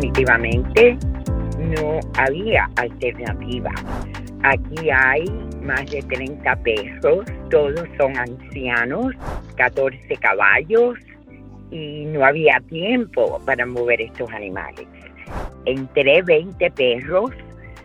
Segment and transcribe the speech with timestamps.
[0.00, 0.98] definitivamente
[1.58, 3.70] no había alternativa.
[4.42, 5.24] Aquí hay
[5.62, 9.12] más de 30 perros, todos son ancianos,
[9.56, 10.98] 14 caballos
[11.70, 14.86] y no había tiempo para mover estos animales.
[15.66, 17.30] Entré 20 perros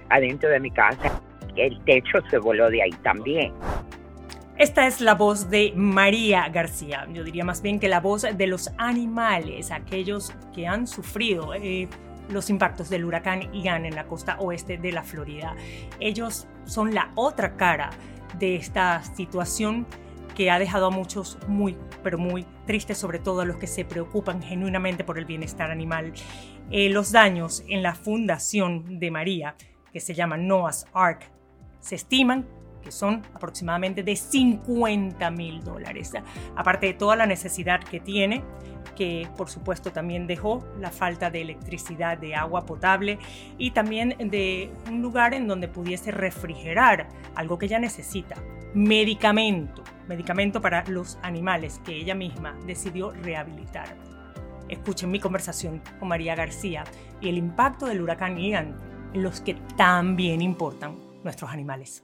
[0.09, 1.21] adentro de mi casa,
[1.57, 3.52] el techo se voló de ahí también.
[4.57, 8.47] Esta es la voz de María García, yo diría más bien que la voz de
[8.47, 11.89] los animales, aquellos que han sufrido eh,
[12.29, 15.55] los impactos del huracán Ian en la costa oeste de la Florida.
[15.99, 17.91] Ellos son la otra cara
[18.39, 19.85] de esta situación
[20.35, 23.85] que ha dejado a muchos muy, pero muy tristes, sobre todo a los que se
[23.85, 26.13] preocupan genuinamente por el bienestar animal.
[26.69, 29.55] Eh, los daños en la fundación de María,
[29.94, 31.30] que se llama Noah's Ark,
[31.80, 32.45] se estiman
[32.85, 36.13] que son aproximadamente de 50 mil dólares.
[36.55, 38.44] Aparte de toda la necesidad que tiene,
[38.95, 43.17] que por supuesto también dejó la falta de electricidad, de agua potable
[43.58, 48.36] y también de un lugar en donde pudiese refrigerar algo que ella necesita,
[48.75, 53.97] medicamento, medicamento para los animales que ella misma decidió rehabilitar.
[54.69, 56.83] Escuchen mi conversación con María García
[57.19, 58.75] y el impacto del huracán Ian
[59.13, 62.03] en los que también importan nuestros animales.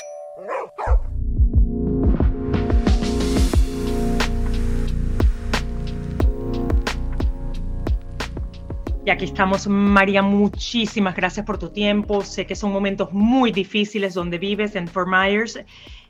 [9.03, 12.23] Y aquí estamos, María, muchísimas gracias por tu tiempo.
[12.23, 15.59] Sé que son momentos muy difíciles donde vives en Fort Myers.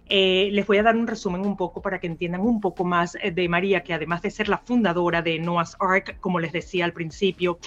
[0.09, 3.15] Eh, les voy a dar un resumen un poco para que entiendan un poco más
[3.15, 6.83] eh, de María, que además de ser la fundadora de Noah's Ark, como les decía
[6.83, 7.59] al principio,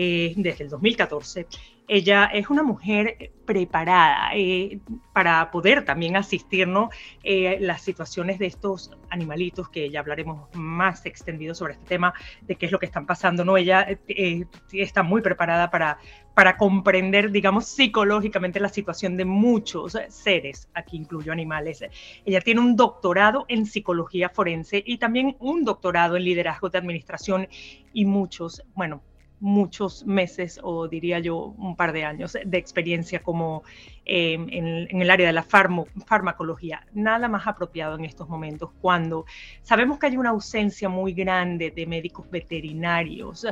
[0.00, 1.48] eh, desde el 2014,
[1.88, 4.78] ella es una mujer preparada eh,
[5.12, 6.94] para poder también asistirnos
[7.24, 12.54] eh, las situaciones de estos animalitos, que ya hablaremos más extendido sobre este tema, de
[12.54, 13.44] qué es lo que están pasando.
[13.44, 13.56] ¿no?
[13.56, 15.98] Ella eh, está muy preparada para,
[16.34, 21.82] para comprender, digamos, psicológicamente la situación de muchos seres, aquí incluyo animales.
[22.24, 27.48] Ella tiene un doctorado en psicología forense y también un doctorado en liderazgo de administración
[27.92, 29.02] y muchos, bueno,
[29.40, 33.62] muchos meses o diría yo un par de años de experiencia como
[34.04, 36.86] em, en, el área de la farmacología.
[36.92, 39.26] Nada más apropiado en estos momentos cuando
[39.62, 43.46] sabemos que hay una ausencia muy grande de médicos veterinarios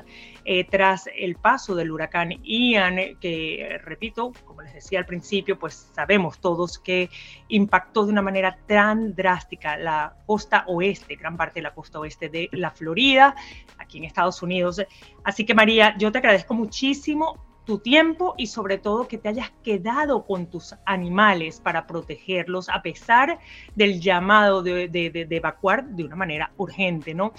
[0.44, 5.90] eh, tras el paso del huracán Ian, que repito, como les decía al principio, pues
[5.94, 7.10] sabemos todos que
[7.48, 12.28] impactó de una manera tan drástica la costa oeste, gran parte de la costa oeste
[12.28, 13.34] de la Florida,
[13.78, 14.82] aquí en Estados Unidos.
[15.24, 19.50] Así que María, yo te agradezco muchísimo tu tiempo y sobre todo que te hayas
[19.62, 23.40] quedado con tus animales para protegerlos a pesar
[23.74, 27.32] del llamado de, de, evacuar de una manera urgente, ¿no?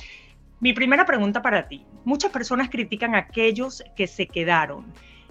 [0.59, 1.85] Mi primera pregunta para ti.
[2.03, 4.85] Muchas personas critican a aquellos que se quedaron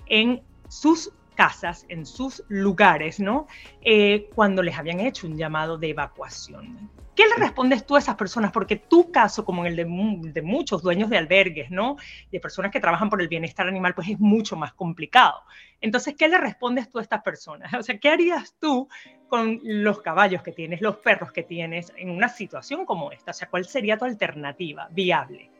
[0.07, 3.47] en sus casas, en sus lugares, ¿no?
[3.83, 6.91] Eh, cuando les habían hecho un llamado de evacuación.
[7.17, 8.53] ¿Qué le respondes tú a esas personas?
[8.53, 9.85] Porque tu caso, como el de,
[10.33, 11.97] de, muchos dueños de albergues, ¿no?
[12.31, 15.41] De personas que trabajan por el bienestar animal, pues es mucho más complicado.
[15.81, 17.73] Entonces, ¿qué le respondes tú a estas personas?
[17.73, 18.89] O sea, ¿qué harías tú
[19.29, 23.31] con los caballos que tienes, los perros que tienes en una situación como esta?
[23.31, 25.51] O sea, ¿cuál sería tu alternativa viable?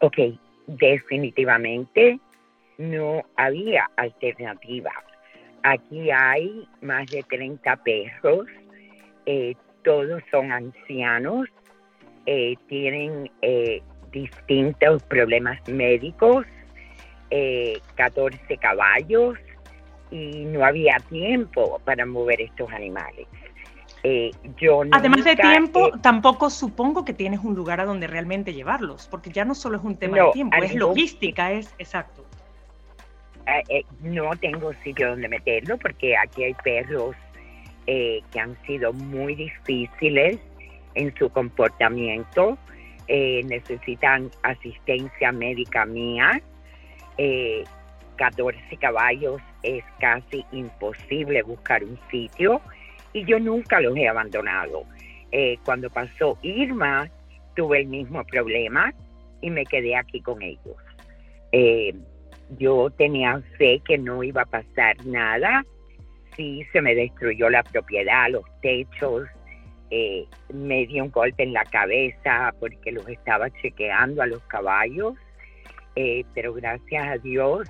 [0.00, 0.18] Ok,
[0.68, 2.20] definitivamente
[2.78, 4.92] no había alternativa.
[5.64, 8.46] Aquí hay más de 30 perros.
[9.24, 11.48] Eh, todos son ancianos,
[12.26, 13.80] eh, tienen eh,
[14.10, 16.44] distintos problemas médicos,
[17.94, 19.38] 14 eh, caballos
[20.10, 23.28] y no había tiempo para mover estos animales.
[24.02, 29.06] Eh, yo Además de tiempo, tampoco supongo que tienes un lugar a donde realmente llevarlos,
[29.08, 32.24] porque ya no solo es un tema No, de tiempo, es logística, es exacto.
[33.46, 37.14] eh, eh, no tengo sitio donde meterlo porque aquí hay perros
[37.86, 40.38] eh, que han sido muy difíciles
[40.94, 42.58] en su comportamiento,
[43.08, 46.40] eh, necesitan asistencia médica mía.
[47.18, 47.64] Eh,
[48.16, 52.60] 14 caballos es casi imposible buscar un sitio
[53.12, 54.84] y yo nunca los he abandonado.
[55.32, 57.10] Eh, cuando pasó Irma,
[57.54, 58.92] tuve el mismo problema
[59.40, 60.76] y me quedé aquí con ellos.
[61.52, 61.94] Eh,
[62.58, 65.64] yo tenía fe que no iba a pasar nada.
[66.36, 69.26] Sí, se me destruyó la propiedad, los techos,
[69.90, 75.14] eh, me dio un golpe en la cabeza porque los estaba chequeando a los caballos,
[75.94, 77.68] eh, pero gracias a Dios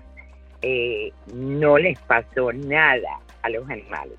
[0.63, 4.19] eh, no les pasó nada a los animales.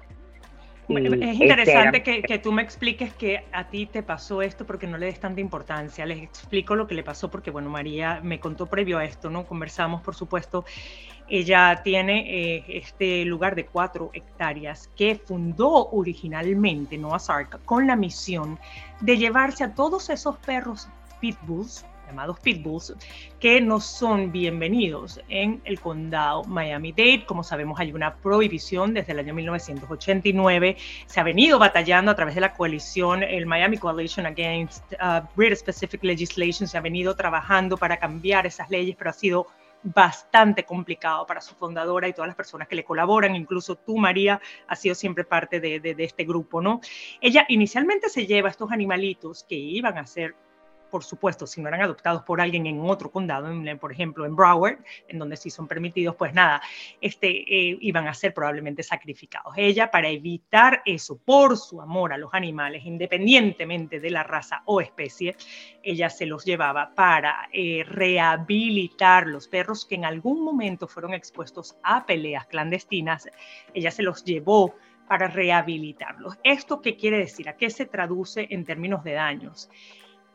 [0.90, 4.66] Y Es ese interesante que, que tú me expliques que a ti te pasó esto
[4.66, 6.06] porque no le des tanta importancia.
[6.06, 9.46] Les explico lo que le pasó porque, bueno, María me contó previo a esto, ¿no?
[9.46, 10.64] Conversamos, por supuesto.
[11.30, 17.98] Ella tiene eh, este lugar de cuatro hectáreas que fundó originalmente Noah's Ark con la
[17.98, 18.58] misión
[19.02, 20.88] de llevarse a todos esos perros
[21.20, 22.96] pitbulls, llamados pitbulls,
[23.42, 27.26] que no son bienvenidos en el condado Miami-Dade.
[27.26, 30.78] Como sabemos, hay una prohibición desde el año 1989.
[31.08, 35.56] Se ha venido batallando a través de la coalición, el Miami Coalition Against uh, Breed
[35.56, 39.48] Specific Legislation, se ha venido trabajando para cambiar esas leyes, pero ha sido
[39.94, 44.42] bastante complicado para su fundadora y todas las personas que le colaboran, incluso tú, María,
[44.68, 46.82] has sido siempre parte de, este grupo, ¿no?
[47.22, 50.36] Ella inicialmente se lleva estos animalitos que iban a ser
[50.88, 54.36] por supuesto, si no eran adoptados por alguien en otro condado, en, por ejemplo en
[54.36, 56.62] Broward, en donde sí son permitidos, pues nada,
[57.02, 59.54] este, eh, iban a ser probablemente sacrificados.
[59.58, 64.82] Ella, para evitar eso, por su amor a los animales, independientemente de la raza o
[64.82, 65.36] especie,
[65.84, 71.78] ella se los llevaba para eh, rehabilitar los perros que en algún momento fueron expuestos
[71.84, 73.30] a peleas clandestinas.
[73.74, 74.76] Ella se los llevó
[75.08, 76.38] para rehabilitarlos.
[76.44, 77.48] ¿Esto qué quiere decir?
[77.50, 79.70] ¿A qué se traduce en términos de daños?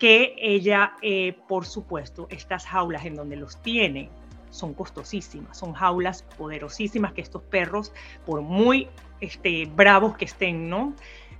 [0.02, 4.10] Que ella, eh, por supuesto, estas jaulas en donde los tiene
[4.50, 7.93] son costosísimas, son jaulas poderosísimas que estos perros,
[8.26, 8.88] por muy
[9.20, 10.93] este, bravos que estén, ¿no?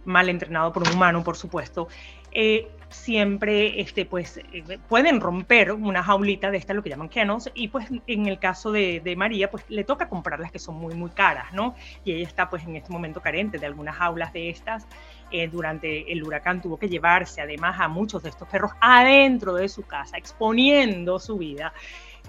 [0.05, 1.88] mal entrenados por un humano, por supuesto,
[2.31, 7.50] eh, siempre este, pues, eh, pueden romper una jaulita de esta, lo que llaman kennels,
[7.55, 10.94] y pues en el caso de, de, María, pues le toca comprarlas que son muy,
[10.94, 11.75] muy caras, ¿no?
[12.05, 14.87] Y ella está pues en este momento carente de algunas jaulas de estas.
[15.35, 19.67] Eh, durante el huracán tuvo que llevarse además a muchos de estos perros adentro de
[19.69, 21.73] su casa, exponiendo su vida.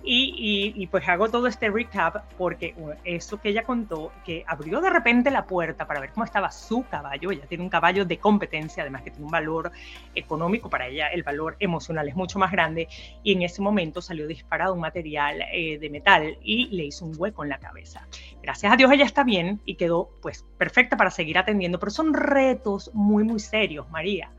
[0.06, 4.82] Y, y, y, pues hago todo este recap porque eso que ella contó, que abrió
[4.82, 8.18] de repente la puerta para ver cómo estaba su caballo, ella tiene un caballo de
[8.18, 9.72] competencia, además que tiene un valor
[10.14, 12.90] económico, para ella el valor emocional es mucho más grande,
[13.24, 17.14] y en ese momento salió disparado un material eh, de metal y le hizo un
[17.18, 18.06] hueco en la cabeza.
[18.42, 22.14] Gracias a Dios ella está bien y quedó pues perfecta para seguir atendiendo, pero son
[22.14, 24.32] retos muy, muy serios, María.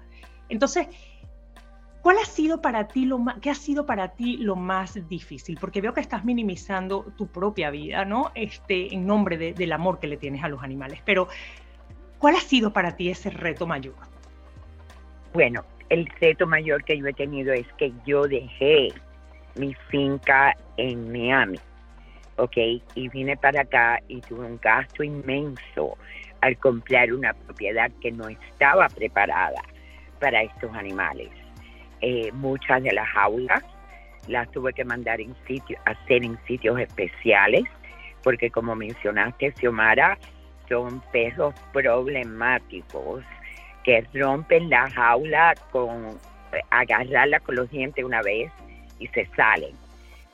[0.49, 0.89] Entonces,
[2.05, 5.57] ¿Cuál ha sido para ti lo más, qué ha sido para ti lo más difícil?
[5.59, 8.31] Porque veo que estás minimizando tu propia vida, ¿no?
[8.35, 11.01] Este, en nombre de, del amor que le tienes a los animales.
[11.07, 11.29] Pero,
[12.19, 13.95] ¿cuál ha sido para ti ese reto mayor?
[15.33, 18.93] Bueno, el reto mayor que yo he tenido es que yo dejé
[19.55, 21.59] mi finca en Miami,
[22.37, 22.57] ¿ok?
[22.97, 25.97] Y vine para acá y tuve un gasto inmenso
[26.43, 29.63] al comprar una propiedad que no estaba preparada
[30.21, 31.31] para estos animales
[32.01, 33.63] eh, muchas de las aulas
[34.29, 37.65] las tuve que mandar en sitio, hacer en sitios especiales,
[38.23, 40.19] porque como mencionaste, Xiomara,
[40.69, 43.23] son perros problemáticos
[43.85, 46.19] que rompen la jaula con
[46.71, 48.51] agarrarla con los dientes una vez
[48.99, 49.75] y se salen.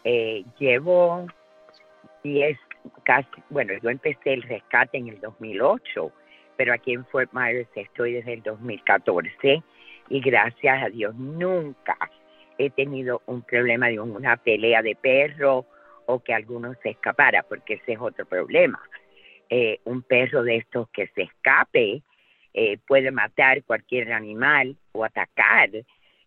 [0.05, 1.27] Eh, llevo
[2.23, 2.59] 10,
[3.05, 6.13] casi, bueno, yo empecé el rescate en el 2008,
[6.57, 9.63] pero aquí en Fort Myers estoy desde el 2014
[10.11, 11.97] y gracias a Dios nunca
[12.59, 15.65] he tenido un problema de una pelea de perro
[16.05, 18.81] o que alguno se escapara, porque ese es otro problema.
[19.49, 22.03] Eh, un perro de estos que se escape
[22.53, 25.71] eh, puede matar cualquier animal o atacar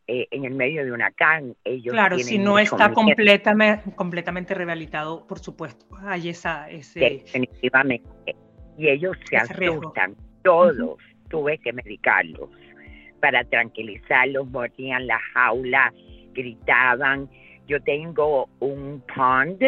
[0.07, 1.55] eh, en el medio de una can.
[1.63, 6.69] Ellos claro, si no está completamente, completamente rehabilitado, por supuesto, hay esa...
[6.69, 8.09] Ese, Definitivamente.
[8.77, 9.93] Y ellos se asustan, riesgo.
[10.41, 11.29] todos, uh -huh.
[11.29, 12.49] tuve que medicarlos
[13.23, 15.93] para tranquilizarlos, mordían la jaula,
[16.33, 17.29] gritaban.
[17.67, 19.63] Yo tengo un pond,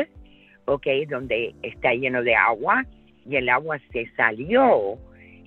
[0.66, 2.86] ok, donde está lleno de agua
[3.26, 5.00] y el agua se salió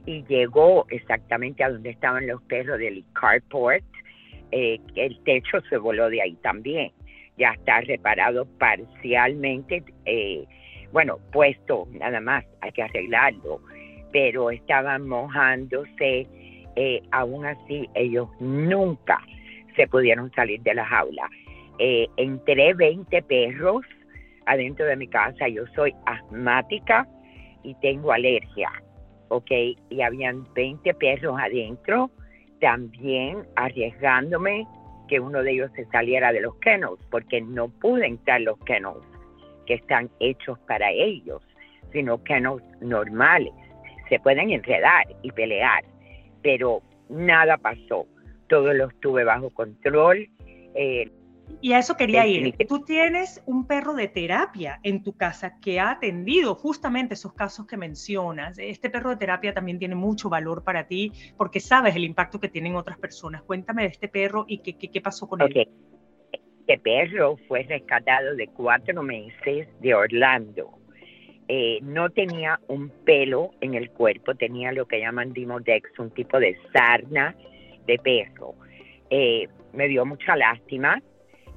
[0.06, 3.84] y llegó exactamente a donde estaban los perros del carport.
[4.52, 6.90] Eh, el techo se voló de ahí también.
[7.36, 9.84] Ya está reparado parcialmente.
[10.06, 10.46] Eh,
[10.92, 13.60] bueno, puesto nada más, hay que arreglarlo.
[14.12, 16.26] Pero estaban mojándose.
[16.80, 19.20] Eh, aún así, ellos nunca
[19.74, 21.28] se pudieron salir de la jaula.
[22.16, 23.82] entré 20 perros
[24.46, 25.48] adentro de mi casa.
[25.48, 27.04] Yo soy asmática
[27.64, 28.70] y tengo alergia,
[29.26, 29.50] ¿ok?
[29.90, 32.12] Y habían 20 perros adentro,
[32.60, 34.64] también arriesgándome
[35.08, 39.04] que uno de ellos se saliera de los kennels, porque no pude entrar los kennels
[39.66, 41.42] que están hechos para ellos,
[41.92, 43.52] sino kennels normales.
[44.08, 45.82] Se pueden enredar y pelear,
[46.42, 48.06] pero nada pasó.
[48.48, 50.28] Todo lo estuve bajo control.
[50.74, 51.10] Eh,
[51.60, 52.54] y a eso quería ir.
[52.68, 57.66] Tú tienes un perro de terapia en tu casa que ha atendido justamente esos casos
[57.66, 58.58] que mencionas.
[58.58, 62.48] Este perro de terapia también tiene mucho valor para ti porque sabes el impacto que
[62.48, 63.42] tienen otras personas.
[63.42, 65.68] Cuéntame de este perro y qué, qué, pasó con él.
[66.32, 70.78] Este perro fue rescatado de cuatro meses de Orlando.
[71.48, 76.38] Eh, no tenía un pelo en el cuerpo, tenía lo que llaman Dimodex, un tipo
[76.38, 77.34] de sarna
[77.86, 78.54] de perro.
[79.08, 81.00] Eh, me dio mucha lástima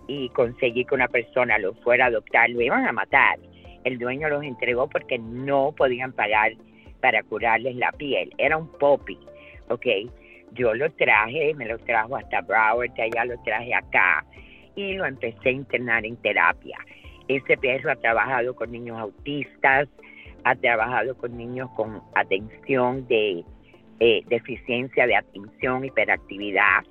[0.08, 3.38] y conseguí que una persona lo fuera a adoptar, lo iban a matar.
[3.84, 6.54] El dueño los entregó porque no podían pagar
[7.02, 8.34] para curarles la piel.
[8.38, 9.18] Era un poppy,
[9.68, 9.86] ¿ok?
[10.54, 14.26] Yo lo traje, me lo trajo hasta Broward, allá lo traje acá
[14.76, 16.78] y lo empecé a internar en terapia.
[17.36, 19.88] Ese perro ha trabajado con niños autistas,
[20.44, 23.46] ha trabajado con niños con atención de
[24.02, 26.84] eh, deficiencia de atención, hiperactividad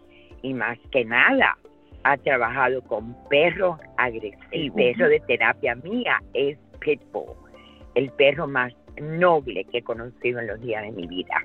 [0.43, 1.59] y más que nada
[2.05, 4.49] ha trabajado con perros agresivos.
[4.53, 7.35] El perro de terapia mía es Pitbull,
[7.95, 11.37] el perro más noble que he conocido en los días de mi vida.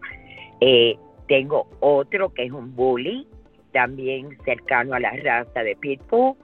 [0.61, 0.95] Eh,
[1.27, 3.27] tengo otro que es un bully,
[3.73, 6.35] también cercano a la raza de Pitbull,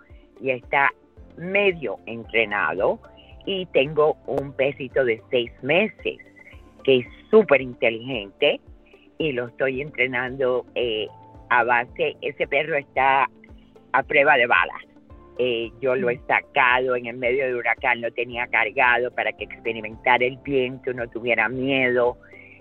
[0.42, 0.92] y está
[1.42, 3.00] medio entrenado.
[3.46, 6.18] Y tengo un perrito de seis meses
[6.84, 8.60] que es súper inteligente
[9.18, 11.08] y lo estoy entrenando eh,
[11.50, 13.30] a base, ese perro está
[13.92, 14.82] a prueba de balas.
[15.38, 19.46] Eh, yo lo he sacado en el medio de huracán, lo tenía cargado para que
[19.46, 22.18] experimentara el viento, no tuviera miedo.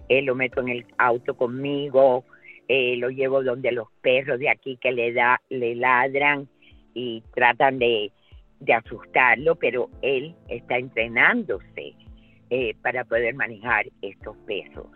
[0.08, 2.24] Eh, lo meto en el auto conmigo,
[2.68, 6.48] eh, lo llevo donde los perros de aquí que le, da, le ladran
[6.94, 8.10] y tratan de,
[8.60, 11.94] de asustarlo, pero él está entrenándose
[12.82, 14.88] para poder manejar estos perros.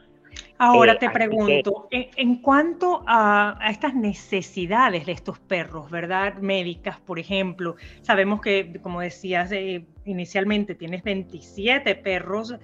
[0.58, 6.34] Ahora eh, te pregunto, en, cuanto a, estas necesidades de estos perros, ¿verdad?
[6.34, 12.54] Médicas, por ejemplo, sabemos que, como decías eh, inicialmente, tienes 27 perros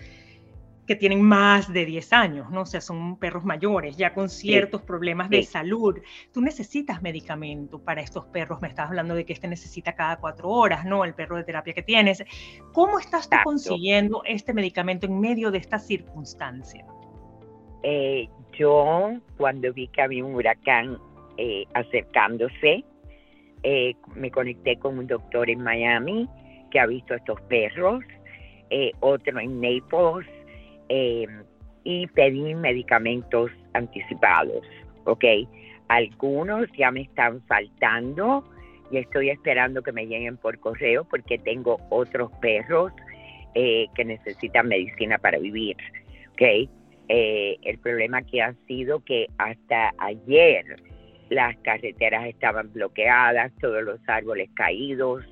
[0.86, 2.62] que tienen más de 10 años, ¿no?
[2.62, 5.98] O sea, son perros mayores, ya con ciertos problemas de salud.
[6.32, 8.60] Tú necesitas medicamento para estos perros.
[8.60, 11.04] Me estás hablando de que este necesita cada cuatro horas, ¿no?
[11.04, 12.24] El perro de terapia que tienes.
[12.72, 16.84] ¿Cómo estás tú consiguiendo este medicamento en medio de esta circunstancia?
[17.82, 20.98] Eh, yo cuando vi que había un huracán
[21.36, 22.84] eh, acercándose,
[23.62, 26.28] eh, me conecté con un doctor en Miami
[26.70, 28.04] que ha visto estos perros,
[29.00, 30.28] otro en Naples,
[31.84, 34.66] y pedí medicamentos anticipados,
[35.04, 35.24] ¿ok?
[35.88, 38.44] Algunos ya me están faltando
[38.90, 42.92] y estoy esperando que me lleguen por correo porque tengo otros perros
[43.54, 45.76] que necesitan medicina para vivir,
[46.32, 46.68] ¿ok?
[47.12, 50.80] Eh, el problema que ha sido que hasta ayer
[51.28, 55.24] las carreteras estaban bloqueadas, todos los árboles caídos,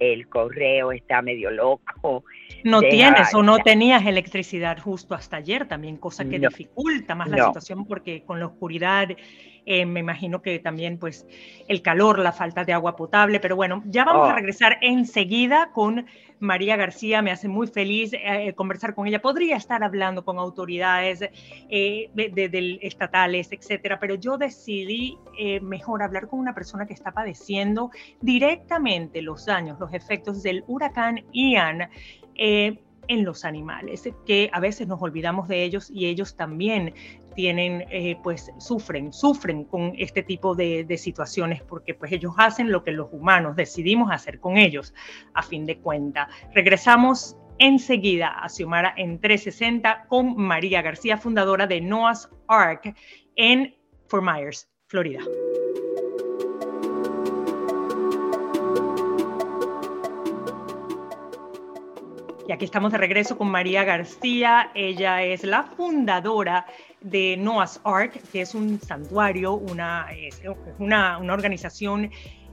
[0.00, 2.24] el correo está medio loco.
[2.64, 7.46] No tienes o no tenías electricidad justo hasta ayer también, cosa que dificulta más la
[7.46, 9.08] situación porque con la oscuridad
[9.66, 11.26] eh, me imagino que también pues
[11.68, 14.36] el calor, la falta de agua potable, pero bueno, ya vamos a oh.
[14.36, 16.06] regresar enseguida con
[16.38, 19.20] María García, me hace muy feliz eh, conversar con ella.
[19.20, 25.18] Podría estar hablando con autoridades eh, de, estatales, etcétera, pero yo decidí
[25.60, 27.90] mejor hablar con una persona que está padeciendo
[28.20, 31.90] directamente los daños, los efectos del huracán Ian
[33.10, 36.94] en los animales, que a veces nos olvidamos de ellos y ellos también
[37.34, 42.84] tienen, eh, pues sufren, sufren con este tipo de, situaciones porque pues ellos hacen lo
[42.84, 44.94] que los humanos decidimos hacer con ellos,
[45.34, 46.28] a fin de cuenta.
[46.54, 52.94] Regresamos enseguida a Xiomara en 360 con María García, fundadora de Noah's Ark
[53.34, 53.74] en
[54.06, 55.20] Fort Myers, Florida.
[62.50, 64.72] Y aquí estamos de regreso con María García.
[64.74, 66.66] Ella es la fundadora
[67.00, 70.08] de Noah's Ark, que es un santuario, una,
[70.80, 72.10] una, una organización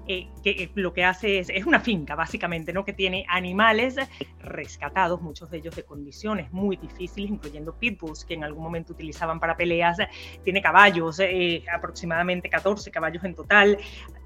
[0.07, 2.85] eh, que eh, lo que hace es, es una finca básicamente, ¿no?
[2.85, 3.97] que tiene animales
[4.39, 9.39] rescatados, muchos de ellos de condiciones muy difíciles, incluyendo pitbulls que en algún momento utilizaban
[9.39, 9.97] para peleas,
[10.43, 13.77] tiene caballos, eh, aproximadamente 14 caballos en total,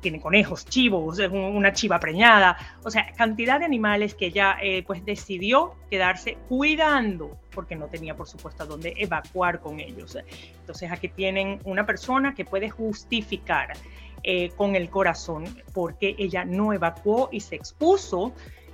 [0.02, 4.58] tiene conejos, chivos, una chiva preñada, o sea, cantidad de animales que ella
[4.88, 10.18] pues decidió quedarse cuidando porque no tenía por supuesto a dónde evacuar con ellos.
[10.60, 13.74] Entonces aquí tienen una persona que puede justificar
[14.24, 18.34] eh, con el corazón porque ella no evacuó y se expuso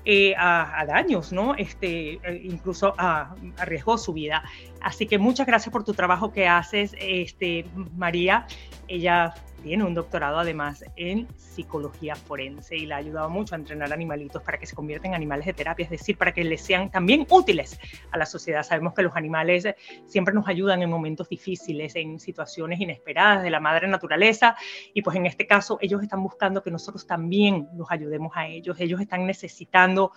[0.10, 1.54] eh, a, daños, ¿no?
[1.56, 4.42] Este, eh, incluso arriesgó su vida.
[4.82, 7.66] Así que muchas gracias por tu trabajo que haces, este,
[7.98, 8.48] María.
[8.88, 9.34] Ella
[9.68, 14.42] tiene un doctorado además en psicología forense y le ha ayudado mucho a entrenar animalitos
[14.42, 17.28] para que se conviertan en animales de terapia, es decir, para que les sean también
[17.30, 17.78] útiles
[18.12, 18.64] a la sociedad.
[18.64, 19.68] Sabemos que los animales
[20.06, 24.56] siempre nos ayudan en momentos difíciles, en situaciones inesperadas de la madre naturaleza
[24.94, 28.80] y pues en este caso ellos están buscando que nosotros también los ayudemos a ellos.
[28.80, 30.14] Ellos están necesitando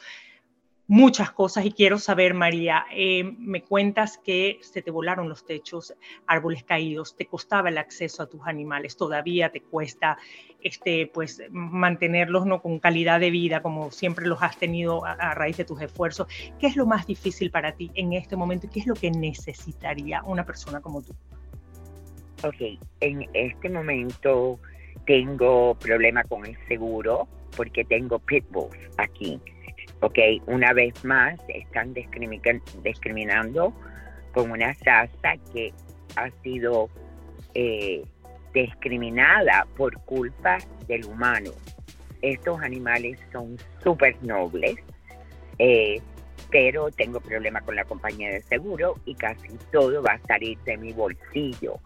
[0.90, 5.94] muchas cosas y quiero saber, María, eh, me cuentas que se te volaron los techos,
[6.26, 10.18] árboles caídos, te costaba el acceso a tus animales, todavía te cuesta
[10.60, 12.60] este, pues, mantenerlos ¿no?
[12.60, 16.26] con calidad de vida como siempre los has tenido a, a, raíz de tus esfuerzos.
[16.58, 19.12] ¿Qué es lo más difícil para ti en este momento y qué es lo que
[19.12, 21.14] necesitaría una persona como tú?
[22.42, 24.58] Ok, en este momento
[25.06, 29.40] tengo problema con el seguro porque tengo pitbulls aquí
[30.02, 33.74] Ok, una vez más están discriminando
[34.32, 35.74] con una raza que
[36.16, 36.88] ha sido
[37.54, 38.02] eh,
[38.54, 40.56] discriminada por culpa
[40.88, 41.50] del humano.
[42.22, 44.76] Estos animales son súper nobles,
[45.58, 46.00] eh,
[46.50, 50.78] pero tengo problemas con la compañía de seguro y casi todo va a salir de
[50.78, 51.78] mi bolsillo.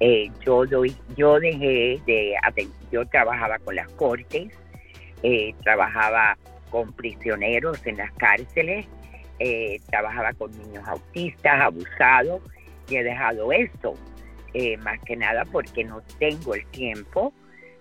[0.00, 2.34] Eh, yo doy, yo dejé de,
[2.92, 4.52] yo trabajaba con las cortes,
[5.62, 6.36] trabajaba
[6.74, 8.84] con prisioneros en las cárceles,
[9.38, 12.42] eh, trabajaba con niños autistas, abusados,
[12.88, 13.94] y he dejado eso,
[14.54, 17.32] eh, más que nada porque no tengo el tiempo.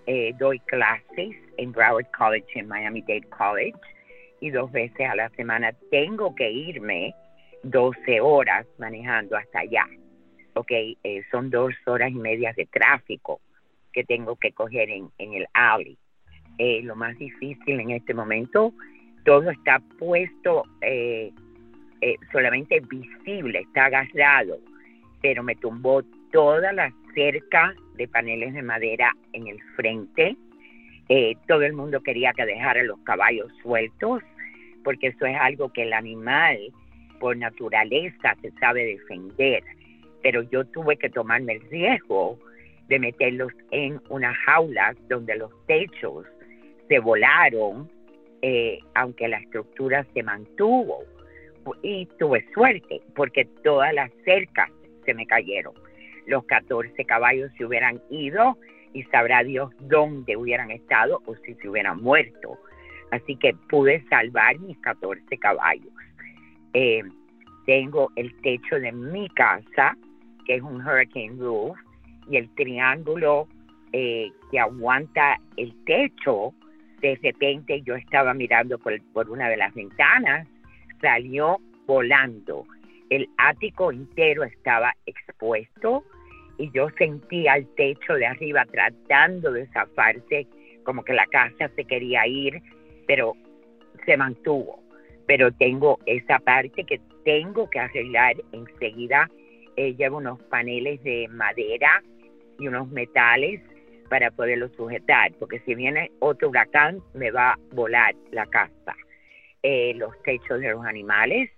[0.06, 3.80] Eh, doy clases en Broward College, en Miami-Dade College,
[4.42, 7.16] y dos veces a la semana tengo que irme
[7.64, 9.88] 12 horas manejando hasta allá.
[10.54, 10.72] Ok,
[11.32, 13.42] son dos horas y media de tráfico
[13.92, 15.98] que tengo que coger en, en el alley.
[16.58, 18.74] Eh, lo más difícil en este momento,
[19.26, 21.32] todo está puesto eh,
[22.02, 24.60] eh, solamente visible, está agarrado,
[25.22, 30.36] pero me tumbó toda la cerca de paneles de madera en el frente.
[31.48, 34.22] todo el mundo quería que dejara los caballos sueltos,
[34.84, 36.58] porque eso es algo que el animal
[37.20, 39.64] por naturaleza se sabe defender.
[40.22, 42.38] Pero yo tuve que tomarme el riesgo
[42.90, 46.26] de meterlos en unas jaulas donde los techos
[46.94, 47.90] se volaron,
[48.44, 51.00] eh, aunque la estructura se mantuvo.
[51.82, 54.70] Y tuve suerte, porque todas las cercas
[55.04, 55.74] se me cayeron.
[56.28, 58.60] Los 14 caballos se hubieran ido
[58.94, 62.60] y sabrá Dios dónde hubieran estado o si se hubieran muerto.
[63.10, 65.92] Así que pude salvar mis 14 caballos.
[66.74, 67.02] Eh,
[67.66, 69.98] tengo el techo de mi casa,
[70.46, 71.76] que es un hurricane roof,
[72.30, 73.48] y el triángulo
[73.94, 76.54] eh, que aguanta el techo
[77.04, 80.48] de repente yo estaba mirando por, una de las ventanas,
[81.02, 82.66] salió volando.
[83.10, 86.06] El ático entero estaba expuesto
[86.58, 90.48] y yo sentía el techo de arriba tratando de zafarse,
[90.84, 92.62] como que la casa se quería ir,
[93.06, 93.34] pero
[94.06, 94.82] se mantuvo.
[95.28, 99.30] Pero tengo esa parte que tengo que arreglar enseguida.
[99.76, 102.02] Eh, llevo unos paneles de madera
[102.60, 103.60] y unos metales
[104.14, 108.96] para poderlo sujetar, porque si viene otro huracán me va a volar la casa.
[109.64, 111.50] Eh, los techos de los animales,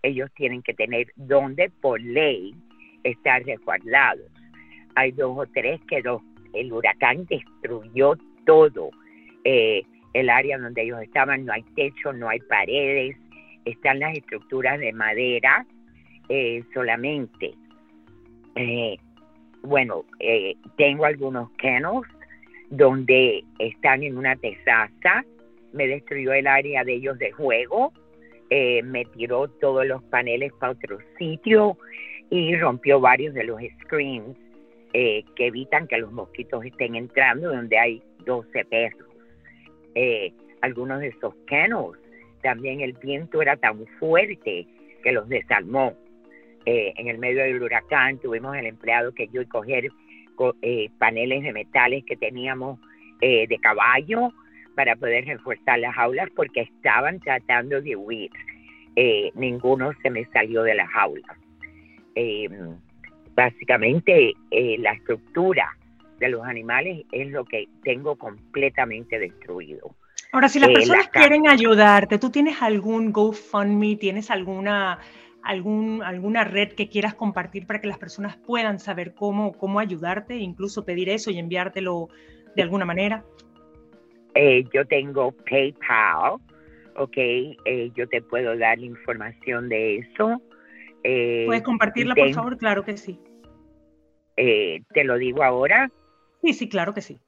[0.00, 2.54] ellos tienen que tener donde por ley
[3.02, 4.30] estar resguardados.
[4.94, 6.04] Hay dos o tres que
[6.52, 8.14] el huracán destruyó
[8.46, 8.90] todo.
[9.42, 13.16] Eh, el área donde ellos estaban no hay techo, no hay paredes,
[13.64, 15.66] están las estructuras de madera
[16.28, 17.54] eh, solamente
[19.64, 22.06] bueno, eh, tengo algunos kennels
[22.70, 25.24] donde están en una tesaza,
[25.72, 27.92] me destruyó el área de ellos de juego,
[28.50, 31.78] eh, me tiró todos los paneles para otro sitio
[32.30, 34.36] y rompió varios de los screens
[34.92, 39.08] eh, que evitan que los mosquitos estén entrando donde hay 12 perros.
[40.60, 41.98] algunos de esos kennels
[42.42, 44.66] también el viento era tan fuerte
[45.02, 45.94] que los desarmó.
[46.66, 49.90] Eh, en el medio del huracán tuvimos el empleado que yo y coger
[50.62, 52.78] eh, paneles de metales que teníamos
[53.20, 54.32] eh, de caballo
[54.74, 58.30] para poder reforzar las aulas porque estaban tratando de huir.
[59.34, 61.36] ninguno se me salió de las aulas.
[63.34, 64.32] básicamente
[64.78, 65.76] la estructura
[66.18, 69.94] de los animales es lo que tengo completamente destruido.
[70.32, 74.98] Ahora, si las personas quieren ayudarte, ¿tú tienes algún GoFundMe, tienes alguna
[75.44, 80.36] algún, alguna red que quieras compartir para que las personas puedan saber cómo, cómo ayudarte,
[80.36, 82.08] incluso pedir eso y enviártelo
[82.56, 83.24] de alguna manera?
[84.34, 86.40] Eh, yo tengo PayPal,
[86.96, 90.40] ok, eh, yo te puedo dar la información de eso.
[91.04, 92.56] Eh, ¿Puedes compartirla, por favor?
[92.56, 93.20] Claro que sí.
[94.36, 95.90] ¿Te lo digo ahora?
[96.42, 97.20] Sí, sí, claro que sí.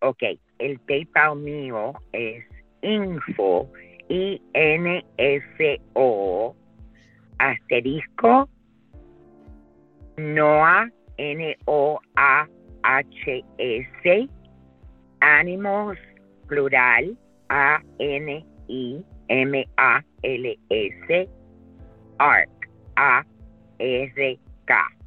[0.00, 0.24] Ok,
[0.58, 2.44] el PayPal mío es
[2.82, 3.70] info,
[4.08, 5.06] I-N-F-O,
[7.40, 8.48] asterisco
[10.18, 12.48] NOAH, N-O-A-H-S,
[15.22, 15.96] Animals,
[16.46, 17.16] plural,
[17.50, 18.46] A-N-I-M-A-L-S,
[22.18, 22.48] ARC,
[22.98, 24.99] A-R-K.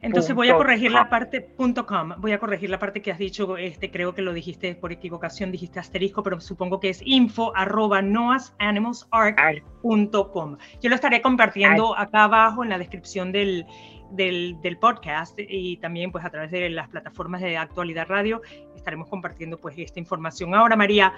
[0.00, 1.54] Entonces voy a corregir la parte
[1.86, 4.92] .com, voy a corregir la parte que has dicho, este, creo que lo dijiste por
[4.92, 10.56] equivocación, dijiste asterisco, pero supongo que es info arroba noasanimals.com.
[10.80, 13.66] Yo lo estaré compartiendo acá abajo en la descripción del,
[14.10, 18.42] del, podcast y también pues a través de las plataformas de Actualidad Radio
[18.76, 20.54] estaremos compartiendo pues esta información.
[20.54, 21.12] Ahora María,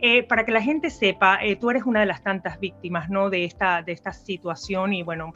[0.00, 3.30] eh, para que la gente sepa, eh, tú eres una de las tantas víctimas ¿no?
[3.30, 5.32] de, esta, de esta situación y bueno,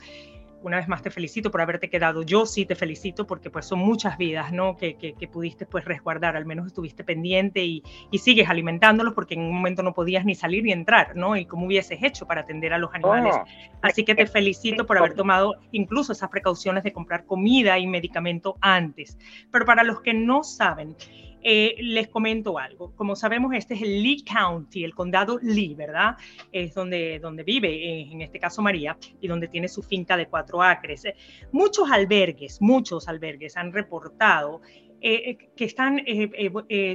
[0.62, 2.22] una vez más te felicito por haberte quedado.
[2.22, 4.76] Yo sí te felicito porque pues son muchas vidas, ¿no?
[4.76, 9.40] Que, que, pudiste pues resguardar, al menos estuviste pendiente y, y, sigues alimentándolos porque en
[9.40, 11.36] un momento no podías ni salir ni entrar, ¿no?
[11.36, 13.34] Y cómo hubieses hecho para atender a los animales.
[13.36, 13.44] Oh,
[13.82, 18.56] Así que te felicito por haber tomado incluso esas precauciones de comprar comida y medicamento
[18.60, 19.18] antes.
[19.50, 20.96] Pero para los que no saben,
[21.42, 22.92] eh, les comento algo.
[22.96, 26.16] Como sabemos, este es el Lee County, el condado Lee, ¿verdad?
[26.52, 30.26] Es donde, donde vive, eh, en este caso María, y donde tiene su finca de
[30.26, 31.04] cuatro acres.
[31.52, 34.60] Muchos albergues, muchos albergues han reportado
[35.00, 36.02] eh, que están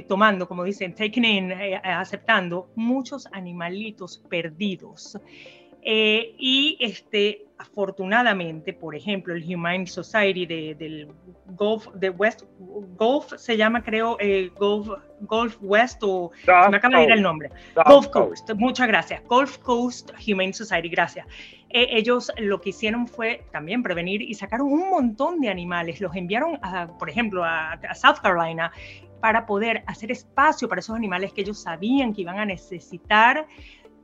[0.06, 1.52] tomando, como dicen, taking in,
[1.82, 5.18] aceptando muchos animalitos perdidos.
[5.82, 11.08] y este, afortunadamente, por ejemplo, el Humane Society de, del
[11.46, 14.88] Gulf, de West, Gulf se llama creo eh, Gulf,
[15.20, 17.50] Gulf West o se me acaba de ir el nombre,
[17.86, 18.50] Gulf, Coast.
[18.56, 21.26] muchas gracias, Gulf Coast Humane Society, gracias.
[21.70, 26.14] Eh, ellos lo que hicieron fue también prevenir y sacaron un montón de animales, los
[26.14, 28.72] enviaron, a, por ejemplo, a, a South Carolina
[29.20, 33.46] para poder hacer espacio para esos animales que ellos sabían que iban a necesitar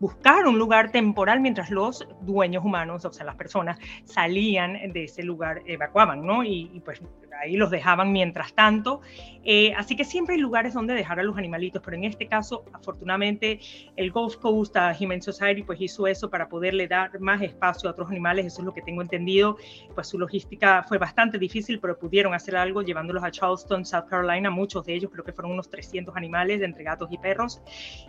[0.00, 5.22] buscar un lugar temporal mientras los dueños humanos, o sea, las personas, salían de ese
[5.22, 6.42] lugar, evacuaban, ¿no?
[6.42, 7.00] Y, y pues
[7.40, 9.00] ahí los dejaban mientras tanto.
[9.42, 12.64] Eh, así que siempre hay lugares donde dejar a los animalitos, pero en este caso,
[12.72, 13.58] afortunadamente,
[13.96, 17.92] el Gulf Coast a Human Society pues hizo eso para poderle dar más espacio a
[17.92, 19.56] otros animales, eso es lo que tengo entendido.
[19.94, 24.50] Pues su logística fue bastante difícil, pero pudieron hacer algo llevándolos a Charleston, South Carolina,
[24.50, 27.62] muchos de ellos, creo que fueron unos 300 animales entre gatos y perros.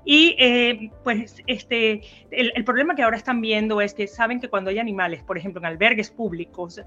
[0.03, 4.49] Y eh, pues este, el, el problema que ahora están viendo es que saben que
[4.49, 6.81] cuando hay animales, por ejemplo, en albergues públicos,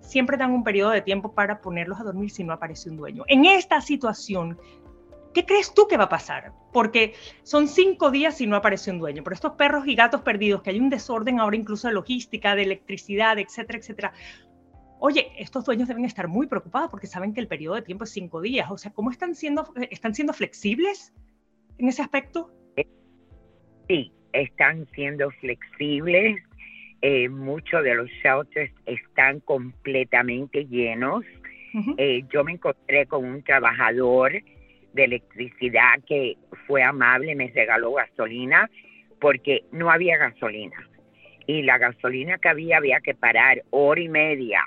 [0.00, 3.24] siempre dan un periodo de tiempo para ponerlos a dormir si no aparece un dueño.
[3.28, 4.58] En esta situación,
[5.34, 6.52] ¿qué crees tú que va a pasar?
[6.72, 9.22] Porque son cinco días si no aparece un dueño.
[9.22, 12.62] Pero estos perros y gatos perdidos, que hay un desorden ahora incluso de logística, de
[12.62, 14.12] electricidad, etcétera, etcétera.
[14.98, 18.10] Oye, estos dueños deben estar muy preocupados porque saben que el periodo de tiempo es
[18.10, 18.70] cinco días.
[18.70, 21.14] O sea, ¿cómo están siendo, están siendo flexibles
[21.78, 22.52] en ese aspecto?
[23.88, 26.42] Sí, están siendo flexibles
[27.02, 31.24] eh, muchos de los shelters están completamente llenos.
[31.98, 34.32] Eh, yo me encontré con un trabajador
[34.92, 36.36] de electricidad que
[36.66, 38.68] fue amable, me regaló gasolina
[39.20, 40.76] porque no había gasolina.
[41.46, 44.62] Y la gasolina que había había que parar hora y media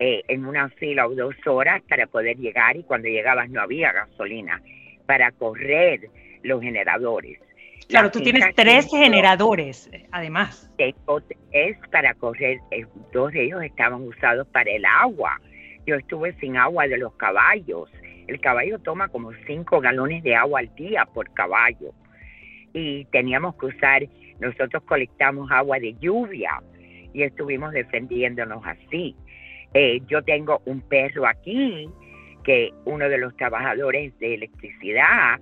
[0.00, 3.92] eh, en una fila o dos horas para poder llegar y cuando llegabas no había
[3.92, 4.60] gasolina
[5.06, 6.10] para correr
[6.42, 7.38] los generadores.
[7.88, 10.70] Claro, tú tienes tres generadores, además.
[10.76, 15.40] Tengo tres para correr, eh, dos de ellos estaban usados para el agua.
[15.86, 17.90] Yo estuve sin agua de los caballos.
[18.26, 21.92] El caballo toma como cinco galones de agua al día por caballo.
[22.72, 24.02] Y teníamos que usar,
[24.40, 26.62] nosotros colectamos agua de lluvia
[27.12, 29.14] y estuvimos defendiéndonos así.
[29.74, 31.88] Eh, yo tengo un perro aquí
[32.44, 35.40] que uno de los trabajadores de electricidad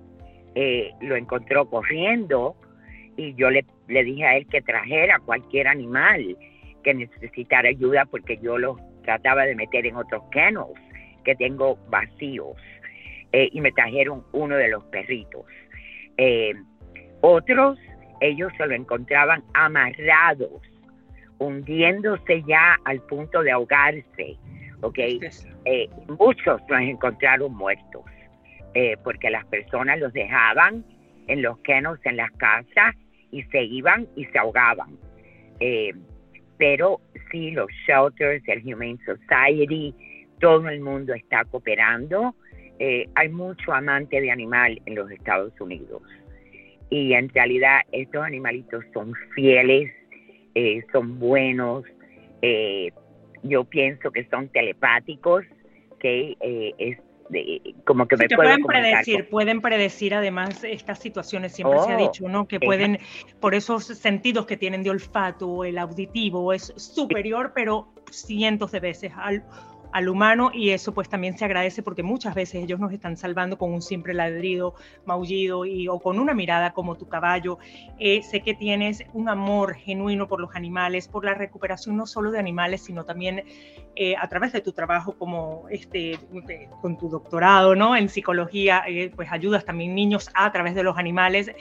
[0.55, 2.55] eh, lo encontró corriendo
[3.15, 6.37] y yo le, le dije a él que trajera cualquier animal
[6.83, 10.79] que necesitara ayuda porque yo los trataba de meter en otros kennels
[11.23, 12.57] que tengo vacíos
[13.31, 15.45] eh, y me trajeron uno de los perritos.
[16.17, 16.53] Eh,
[17.21, 17.79] otros,
[18.21, 20.61] ellos se lo encontraban amarrados,
[21.39, 24.37] hundiéndose ya al punto de ahogarse,
[24.81, 24.99] ¿ok?
[25.65, 25.89] Eh,
[26.19, 28.03] muchos los encontraron muertos,
[29.03, 30.83] porque las personas los dejaban
[31.27, 32.95] en los kennels en las casas
[33.31, 34.97] y se iban y se ahogaban.
[36.57, 36.99] pero
[37.31, 39.93] sí, los shelters, el Humane Society,
[40.39, 42.35] todo el mundo está cooperando.
[42.79, 46.01] Eh, hay mucho amante de animal en los Estados Unidos.
[46.89, 49.91] Y en realidad estos animalitos son fieles,
[50.53, 51.85] eh, son buenos.
[52.41, 52.91] Eh,
[53.41, 55.45] yo pienso que son telepáticos,
[55.99, 56.35] que
[56.77, 56.97] es
[57.85, 62.29] como que me pueden predecir, pueden predecir además estas situaciones, siempre se ha oh, dicho,
[62.29, 62.47] ¿no?
[62.47, 62.99] Que pueden,
[63.39, 69.11] por esos sentidos que tienen de olfato, el auditivo es superior, pero cientos de veces
[69.15, 69.43] al
[69.93, 73.57] al humano y eso pues también se agradece porque muchas veces ellos nos están salvando
[73.57, 74.73] con un simple ladrido,
[75.05, 77.59] maullido y, o con una mirada como tu caballo.
[77.99, 82.31] Eh, sé que tienes un amor genuino por los animales, por la recuperación no solo
[82.31, 83.43] de animales, sino también
[83.95, 86.17] eh, a través de tu trabajo como este,
[86.81, 87.95] con tu doctorado ¿no?
[87.95, 91.51] en psicología, eh, pues ayudas también niños a través de los animales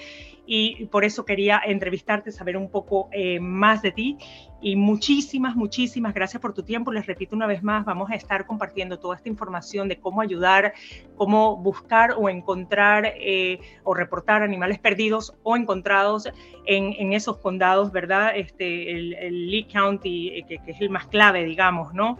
[0.46, 4.18] y por eso quería entrevistarte, saber un poco eh, más de ti.
[4.60, 6.92] Y muchísimas, muchísimas gracias por tu tiempo.
[6.92, 10.72] Les repito una vez más, vamos a estar compartiendo toda esta información de cómo ayudar,
[11.16, 16.28] cómo buscar o encontrar eh, o reportar animales perdidos o encontrados
[16.66, 18.32] en, esos condados, ¿verdad?
[18.36, 22.18] Este, el, Lee County, eh, que es el más clave, digamos, ¿no?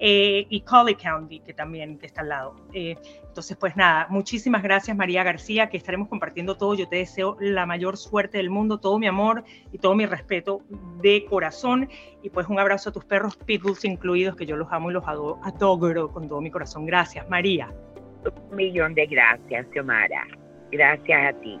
[0.00, 2.56] Eh, y Colley County, que también que está al lado.
[2.72, 6.74] Eh, entonces, pues nada, muchísimas gracias María García, que estaremos compartiendo todo.
[6.74, 10.62] Yo te deseo la mayor suerte del mundo, todo mi amor y todo mi respeto
[11.00, 11.88] de corazón.
[12.22, 15.04] Y pues un abrazo a tus perros, pitbulls incluidos, que yo los amo y los
[15.06, 16.86] adoro con todo mi corazón.
[16.86, 17.72] Gracias, María.
[18.50, 20.26] Un millón de gracias, Xiomara.
[20.70, 21.60] Gracias a ti.